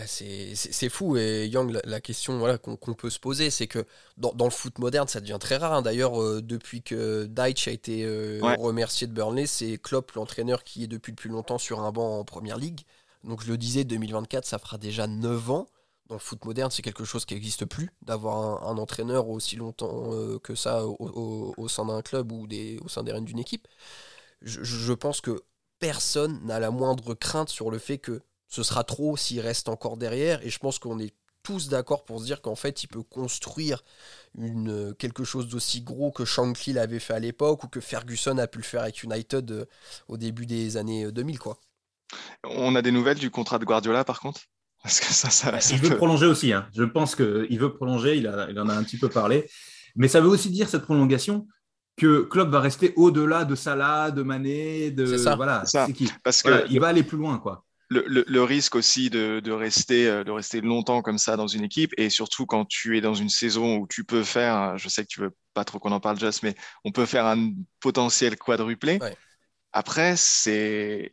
[0.05, 1.17] c'est fou.
[1.17, 3.86] Et Yang, la, question voilà, qu'on peut se poser, c'est que
[4.17, 5.73] dans, le foot moderne, ça devient très rare.
[5.73, 5.81] Hein.
[5.81, 10.83] D'ailleurs, euh, depuis que Deitch a été euh, remercié de Burnley, c'est Klopp, l'entraîneur, qui
[10.83, 12.81] est depuis le plus longtemps sur un banc en première ligue.
[13.23, 15.67] Donc je le disais, 2024, ça fera déjà 9 ans.
[16.07, 20.13] Dans le foot moderne, c'est quelque chose qui n'existe plus, d'avoir un, entraîneur aussi longtemps
[20.13, 23.67] euh, que ça au, sein d'un club ou des, au sein des rênes d'une équipe.
[24.41, 25.43] je pense que
[25.79, 29.97] personne n'a la moindre crainte sur le fait que ce sera trop s'il reste encore
[29.97, 30.45] derrière.
[30.45, 33.83] Et je pense qu'on est tous d'accord pour se dire qu'en fait, il peut construire
[34.38, 38.47] une, quelque chose d'aussi gros que Shankly l'avait fait à l'époque ou que Ferguson a
[38.47, 39.65] pu le faire avec United euh,
[40.07, 41.36] au début des années 2000.
[41.36, 41.60] Euh, quoi.
[42.43, 44.41] On a des nouvelles du contrat de Guardiola par contre?
[44.83, 46.53] Parce que ça, ça, Il veut prolonger aussi.
[46.53, 46.67] Hein.
[46.75, 49.49] Je pense qu'il veut prolonger, il, il en a un petit peu parlé.
[49.95, 51.47] Mais ça veut aussi dire, cette prolongation,
[51.97, 55.36] que Klopp va rester au-delà de Salah, de Mané, de ça.
[55.36, 55.88] voilà, ça.
[56.23, 60.32] Parce que il va aller plus loin quoi le, risque aussi de, rester, euh, de
[60.32, 63.78] rester longtemps comme ça dans une équipe et surtout quand tu es dans une saison
[63.78, 66.43] où tu peux faire, je sais que tu veux pas trop qu'on en parle, Just,
[66.43, 69.00] mais on peut faire un potentiel quadruplé.
[69.71, 71.12] Après, c'est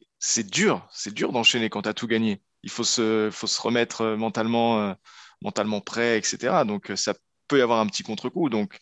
[0.50, 2.42] dur, c'est dur d'enchaîner quand tu as tout gagné.
[2.62, 4.94] Il faut se, faut se remettre euh, mentalement, euh,
[5.42, 6.64] mentalement prêt, etc.
[6.66, 7.12] Donc, ça
[7.46, 8.48] peut y avoir un petit contre-coup.
[8.48, 8.78] Donc,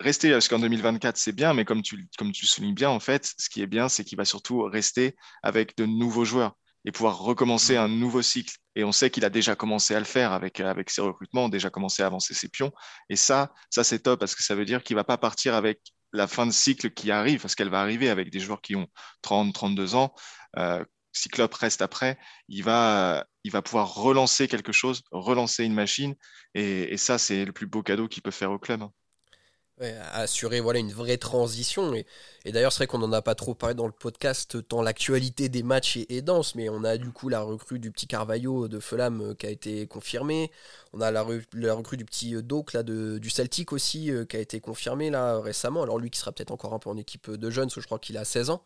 [0.00, 3.32] rester jusqu'en 2024, c'est bien, mais comme tu, comme tu le soulignes bien, en fait,
[3.38, 7.18] ce qui est bien, c'est qu'il va surtout rester avec de nouveaux joueurs et pouvoir
[7.18, 8.56] recommencer un nouveau cycle.
[8.76, 11.70] Et on sait qu'il a déjà commencé à le faire avec, avec ses recrutements, déjà
[11.70, 12.72] commencé à avancer ses pions.
[13.08, 15.80] Et ça, ça c'est top parce que ça veut dire qu'il va pas partir avec
[16.12, 18.86] la fin de cycle qui arrive, parce qu'elle va arriver avec des joueurs qui ont
[19.22, 20.14] 30, 32 ans.
[20.58, 22.18] Euh, si Klopp reste après,
[22.48, 26.14] il va, il va pouvoir relancer quelque chose, relancer une machine.
[26.54, 28.84] Et, et ça, c'est le plus beau cadeau qu'il peut faire au club.
[29.80, 29.90] Hein.
[30.12, 31.94] assurer voilà, une vraie transition.
[31.94, 35.48] Et, d'ailleurs, c'est vrai qu'on n'en a pas trop parlé dans le podcast, tant l'actualité
[35.48, 38.78] des matchs est, dense, mais on a du coup la recrue du petit Carvalho de
[38.78, 40.50] Fulham euh, qui a été confirmée.
[40.92, 44.36] On a la, recrue du petit euh, Doak là, de, du Celtic aussi euh, qui
[44.36, 45.82] a été confirmée là, récemment.
[45.82, 48.16] Alors lui qui sera peut-être encore un peu en équipe de jeunes, je crois qu'il
[48.16, 48.62] a 16 ans.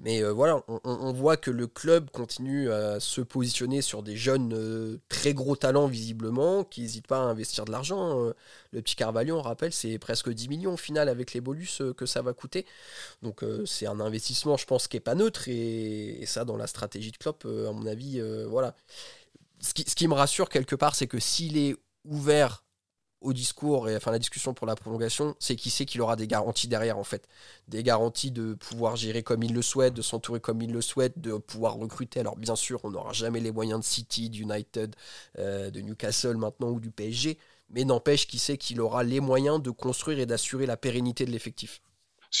[0.00, 5.34] Mais voilà, on, voit que le club continue à se positionner sur des jeunes très
[5.34, 8.32] gros talents visiblement, qui n'hésitent pas à investir de l'argent.
[8.72, 12.06] Le petit Carvalho, on rappelle, c'est presque 10 millions au final avec les bolus que
[12.06, 12.66] ça va coûter.
[13.22, 15.48] Donc euh, c'est un investissement, je pense, qui n'est pas neutre.
[15.48, 18.74] Et, ça, dans la stratégie de Klopp, euh, à mon avis, euh, voilà.
[19.60, 22.63] Ce qui, me rassure quelque part, c'est que s'il est ouvert
[23.24, 26.28] au discours et enfin la discussion pour la prolongation, c'est qu'il sait qu'il aura des
[26.28, 27.26] garanties derrière en fait,
[27.68, 31.18] des garanties de pouvoir gérer comme il le souhaite, de s'entourer comme il le souhaite,
[31.18, 32.20] de pouvoir recruter.
[32.20, 34.94] Alors bien sûr, on n'aura jamais les moyens de City, d'United,
[35.38, 37.38] de Newcastle maintenant ou du PSG,
[37.70, 41.30] mais n'empêche qu'il sait qu'il aura les moyens de construire et d'assurer la pérennité de
[41.30, 41.80] l'effectif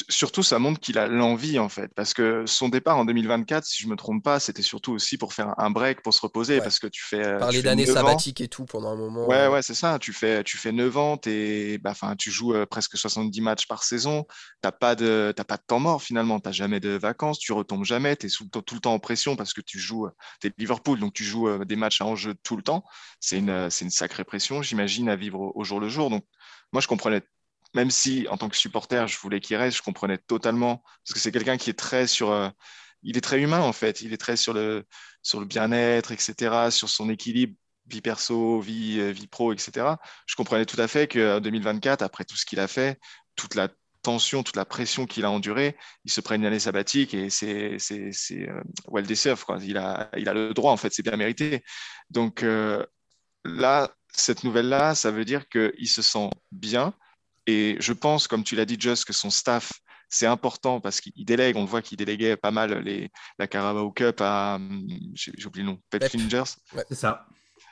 [0.08, 1.92] surtout, ça montre qu'il a l'envie, en fait.
[1.94, 5.32] Parce que son départ en 2024, si je me trompe pas, c'était surtout aussi pour
[5.32, 6.58] faire un break, pour se reposer.
[6.58, 7.24] Parce que tu fais.
[7.24, 9.28] Euh, Parler d'années sabbatiques et tout pendant un moment.
[9.28, 9.98] Ouais, ouais, c'est ça.
[10.00, 11.20] Tu fais, tu fais 9 ans,
[11.80, 14.24] bah, tu joues euh, presque 70 matchs par saison.
[14.24, 16.40] Tu n'as pas, de, pas de temps mort finalement.
[16.40, 17.38] Tu n'as jamais de vacances.
[17.38, 18.16] Tu retombes jamais.
[18.16, 20.08] Tu es tout le temps en pression parce que tu joues.
[20.40, 22.84] Tu es Liverpool, donc tu joues euh, des matchs à enjeu tout le temps.
[23.20, 26.10] C'est une, une sacrée pression, j'imagine, à vivre au jour le jour.
[26.10, 26.24] Donc,
[26.72, 27.22] moi, je comprenais
[27.74, 31.20] même si en tant que supporter, je voulais qu'il reste, je comprenais totalement, parce que
[31.20, 32.48] c'est quelqu'un qui est très sur, euh,
[33.02, 34.86] il est très humain en fait, il est très sur le,
[35.22, 37.54] sur le bien-être, etc., sur son équilibre
[37.86, 39.96] vie perso, vie, euh, vie pro, etc.
[40.26, 42.98] Je comprenais tout à fait qu'en 2024, après tout ce qu'il a fait,
[43.36, 43.68] toute la
[44.02, 47.78] tension, toute la pression qu'il a endurée, il se prenne une année sabbatique et c'est
[48.32, 49.58] euh, well deserved quoi.
[49.62, 51.62] Il a il a le droit en fait, c'est bien mérité.
[52.10, 52.44] Donc
[53.44, 56.94] là, cette nouvelle là, ça veut dire qu'il se sent bien,
[57.46, 59.72] et je pense, comme tu l'as dit, Just, que son staff,
[60.08, 61.56] c'est important parce qu'il délègue.
[61.56, 64.58] On voit qu'il déléguait pas mal les, la Carabao Cup à,
[65.14, 66.44] j'ai oublié le nom, Pet Flingers.
[66.88, 67.26] c'est ça.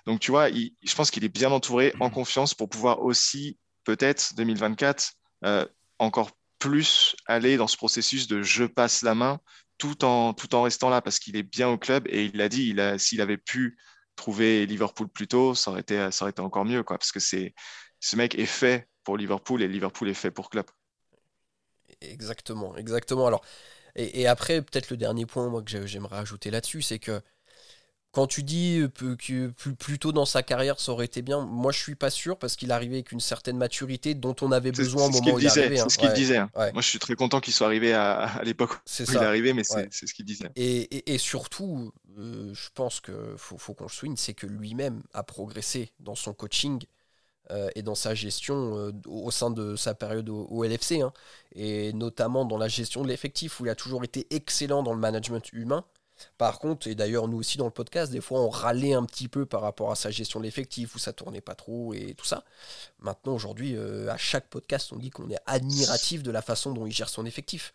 [0.07, 4.35] Donc, tu vois, je pense qu'il est bien entouré, en confiance pour pouvoir aussi, peut-être,
[4.35, 5.13] 2024,
[5.45, 5.67] euh,
[5.99, 9.41] encore plus aller dans ce processus de je passe la main
[9.79, 12.49] tout en, tout en restant là parce qu'il est bien au club et il l'a
[12.49, 13.77] dit, s'il avait pu
[14.15, 17.21] trouver Liverpool plus tôt, ça aurait été, ça aurait été encore mieux, quoi, parce que
[17.21, 17.55] c'est,
[17.99, 20.71] ce mec est fait pour Liverpool et Liverpool est fait pour Klopp.
[22.01, 23.27] Exactement, exactement.
[23.27, 23.43] Alors,
[23.95, 27.21] et, après, peut-être le dernier point moi, que j'aimerais ajouter là-dessus, c'est que
[28.11, 31.79] quand tu dis que plus, tôt dans sa carrière ça aurait été bien, moi je
[31.79, 35.11] suis pas sûr parce qu'il arrivait avec une certaine maturité dont on avait besoin au
[35.11, 35.79] moment où il arrivait.
[35.79, 36.37] C'est ce qu'il disait.
[36.37, 36.51] Hein.
[36.55, 39.65] Moi je suis très content qu'il soit arrivé à, l'époque où il est arrivé, mais
[39.65, 40.51] c'est ce qu'il disait.
[40.57, 45.23] Et, surtout, euh, je pense qu'il faut, faut qu'on le souligne, c'est que lui-même a
[45.23, 46.85] progressé dans son coaching
[47.53, 51.13] euh, et dans sa gestion euh, au sein de sa période au, LFC, hein.
[51.55, 55.01] et notamment dans la gestion de l'effectif, où il a toujours été excellent dans le
[55.01, 55.85] management humain.
[56.39, 59.29] Par contre, et d'ailleurs nous aussi dans le podcast, des fois on râlait un petit
[59.29, 62.25] peu par rapport à sa gestion de l'effectif, où ça tournait pas trop et tout
[62.25, 62.45] ça.
[63.01, 66.87] Maintenant, aujourd'hui, euh, à chaque podcast, on dit qu'on est admiratif de la façon dont
[66.87, 67.73] il gère son effectif.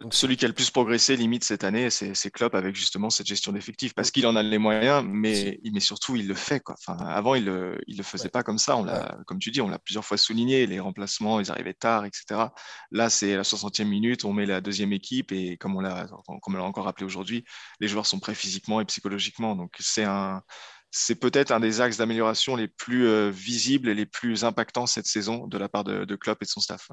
[0.00, 3.26] Donc, celui qui a le plus progressé, limite, cette année, c'est Klopp avec justement cette
[3.26, 6.60] gestion d'effectifs parce qu'il en a les moyens, mais, mais surtout, il le fait.
[6.60, 6.74] Quoi.
[6.78, 8.76] Enfin, avant, il ne le, il le faisait pas comme ça.
[8.76, 10.66] On l'a, Comme tu dis, on l'a plusieurs fois souligné.
[10.66, 12.48] Les remplacements, ils arrivaient tard, etc.
[12.90, 16.06] Là, c'est la 60e minute, on met la deuxième équipe et comme on l'a,
[16.42, 17.44] comme on l'a encore rappelé aujourd'hui,
[17.80, 19.56] les joueurs sont prêts physiquement et psychologiquement.
[19.56, 20.42] Donc, c'est un
[20.90, 25.06] c'est peut-être un des axes d'amélioration les plus euh, visibles et les plus impactants cette
[25.06, 26.90] saison de la part de, de Klopp et de son staff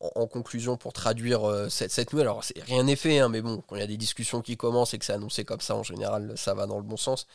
[0.00, 3.76] en, conclusion, pour traduire euh, cette, nouvelle, alors rien n'est fait, hein, mais bon, quand
[3.76, 6.32] il y a des discussions qui commencent et que c'est annoncé comme ça, en général,
[6.36, 7.26] ça va dans le bon sens.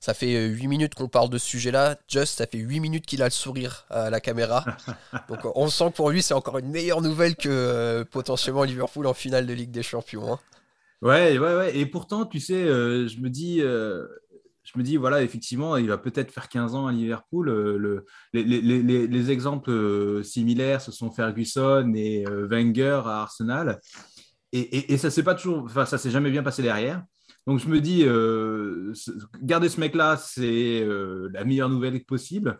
[0.00, 1.96] Ça fait 8 euh, minutes qu'on parle de ce sujet-là.
[2.08, 4.64] Just, ça fait 8 minutes qu'il a le sourire à la caméra.
[5.28, 9.06] Donc on sent que pour lui, c'est encore une meilleure nouvelle que euh, potentiellement Liverpool
[9.06, 10.34] en finale de Ligue des Champions.
[10.34, 10.40] Hein.
[11.02, 11.76] Ouais, ouais, ouais.
[11.76, 13.62] Et pourtant, tu sais, je me dis,
[14.64, 17.50] je me dis, voilà, effectivement, il va peut-être faire 15 ans à Liverpool.
[17.50, 23.78] Euh, les, exemples euh, similaires, ce sont Ferguson et euh, Wenger à Arsenal.
[24.52, 27.02] Et, ça s'est pas toujours, enfin, ça s'est jamais bien passé derrière.
[27.46, 28.04] Donc je me dis,
[29.42, 30.86] garder ce mec-là, c'est
[31.32, 32.58] la meilleure nouvelle possible.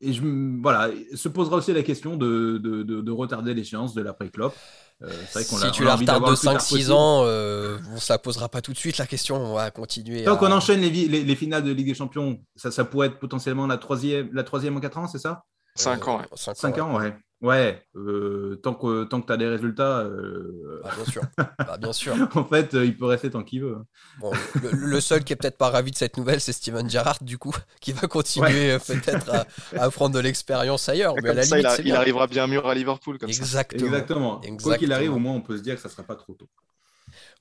[0.00, 0.22] Et je,
[0.62, 4.52] voilà, se posera aussi la question de, de, de, retarder l'échéance de l'après-clop.
[5.02, 8.98] Euh, si tu la retardes de 5-6 ans, euh, ça posera pas tout de suite
[8.98, 9.36] la question.
[9.36, 10.24] On va continuer.
[10.24, 13.66] Tant qu'on enchaîne les, les, finales de Ligue des Champions, ça, ça pourrait être potentiellement
[13.68, 15.44] la troisième, la troisième en 4 ans, c'est ça?
[15.76, 16.26] 5 ans, ouais.
[16.34, 17.14] 5, ans, ouais.
[17.40, 20.00] Ouais, euh, tant que, tant que tu as des résultats.
[20.00, 21.22] Euh, bah, bien sûr.
[21.36, 22.14] Bah, bien sûr.
[22.34, 23.76] en fait, il peut rester tant qu'il veut.
[24.18, 24.32] Bon,
[24.72, 27.54] le, seul qui est peut-être pas ravi de cette nouvelle, c'est Steven Gerrard, du coup,
[27.80, 29.46] qui va continuer peut-être
[29.76, 31.14] à, prendre de l'expérience ailleurs.
[31.22, 33.18] Mais, à la limite, il, arrivera bien mûr à Liverpool.
[33.18, 34.40] Comme Exactement.
[34.40, 34.58] Exactement.
[34.62, 36.48] Quoi qu'il arrive, au moins, on peut se dire que ça sera pas trop tôt.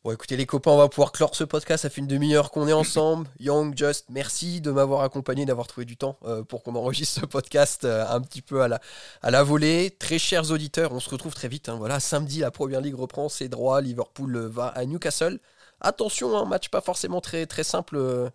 [0.04, 1.82] Bon, écoutez, les copains, on va pouvoir clore ce podcast.
[1.82, 3.28] Ça fait une demi-heure qu'on est ensemble.
[3.40, 7.26] Young, Just, merci de m'avoir accompagné, d'avoir trouvé du temps euh, pour qu'on enregistre ce
[7.26, 8.80] podcast euh, un petit peu à la,
[9.22, 9.90] à la volée.
[10.00, 11.68] Très chers auditeurs, on se retrouve très vite.
[11.68, 11.76] Hein.
[11.78, 13.82] Voilà, samedi, la première ligue reprend ses droits.
[13.82, 15.40] Liverpool va à Newcastle.
[15.82, 18.30] Attention, un match pas forcément très, très simple euh,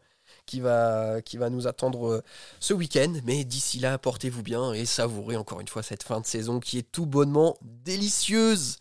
[0.46, 2.22] qui, va, qui va nous attendre
[2.61, 3.14] ce week-end.
[3.25, 6.79] Mais d'ici là, portez-vous bien et savourez encore une fois cette fin de saison qui
[6.79, 8.79] est tout bonnement délicieuse.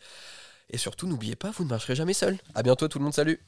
[0.72, 2.38] Et surtout, n'oubliez pas, vous ne marcherez jamais seul.
[2.56, 3.40] À bientôt tout le monde, salut